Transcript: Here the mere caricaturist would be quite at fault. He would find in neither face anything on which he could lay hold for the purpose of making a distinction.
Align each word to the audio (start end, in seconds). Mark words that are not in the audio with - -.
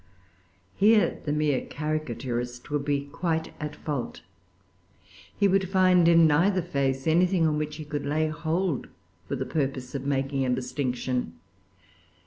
Here 0.73 1.21
the 1.25 1.31
mere 1.31 1.61
caricaturist 1.63 2.71
would 2.71 2.83
be 2.83 3.05
quite 3.05 3.53
at 3.59 3.75
fault. 3.75 4.21
He 5.37 5.47
would 5.47 5.69
find 5.69 6.07
in 6.07 6.25
neither 6.25 6.63
face 6.63 7.05
anything 7.05 7.45
on 7.47 7.59
which 7.59 7.75
he 7.75 7.85
could 7.85 8.07
lay 8.07 8.27
hold 8.27 8.87
for 9.27 9.35
the 9.35 9.45
purpose 9.45 9.93
of 9.93 10.07
making 10.07 10.43
a 10.43 10.49
distinction. 10.49 11.37